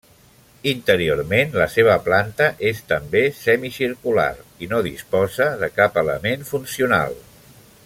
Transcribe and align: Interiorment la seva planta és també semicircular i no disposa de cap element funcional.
Interiorment 0.69 1.51
la 1.61 1.67
seva 1.73 1.97
planta 2.07 2.47
és 2.69 2.81
també 2.93 3.21
semicircular 3.41 4.27
i 4.67 4.71
no 4.73 4.81
disposa 4.89 5.51
de 5.65 5.71
cap 5.79 6.01
element 6.05 6.51
funcional. 6.55 7.17